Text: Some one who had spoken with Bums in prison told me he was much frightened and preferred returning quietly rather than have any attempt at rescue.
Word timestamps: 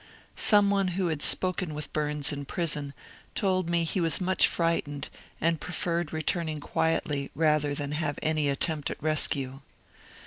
Some 0.35 0.71
one 0.71 0.87
who 0.97 1.09
had 1.09 1.21
spoken 1.21 1.75
with 1.75 1.93
Bums 1.93 2.33
in 2.33 2.45
prison 2.45 2.95
told 3.35 3.69
me 3.69 3.83
he 3.83 4.01
was 4.01 4.19
much 4.19 4.47
frightened 4.47 5.09
and 5.39 5.61
preferred 5.61 6.11
returning 6.11 6.59
quietly 6.59 7.29
rather 7.35 7.75
than 7.75 7.91
have 7.91 8.17
any 8.23 8.49
attempt 8.49 8.89
at 8.89 8.97
rescue. 9.03 9.59